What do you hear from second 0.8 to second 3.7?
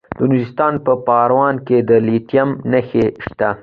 په پارون کې د لیتیم نښې شته.